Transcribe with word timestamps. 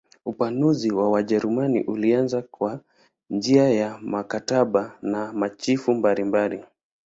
Upanuzi 0.25 0.91
wa 0.91 1.09
Wajerumani 1.11 1.83
ulianza 1.83 2.41
kwa 2.41 2.79
njia 3.29 3.69
ya 3.69 3.99
mikataba 3.99 4.97
na 5.01 5.33
machifu 5.33 5.93
mbalimbali. 5.93 6.63